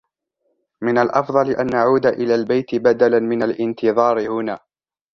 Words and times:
من 0.81 0.97
الأفضل 0.97 1.51
أن 1.51 1.65
نعود 1.67 2.05
إلى 2.05 2.35
البيت 2.35 2.75
بدلا 2.75 3.19
من 3.19 3.43
الانتظار 3.43 4.19
هنا. 4.27 4.59